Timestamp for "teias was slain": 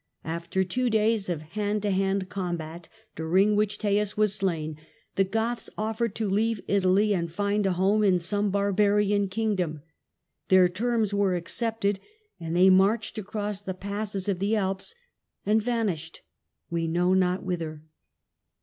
3.77-4.77